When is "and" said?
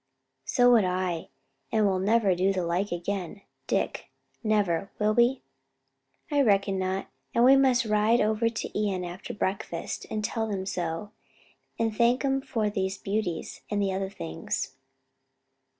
1.71-1.85, 7.35-7.45, 10.09-10.25, 11.77-11.95, 13.69-13.79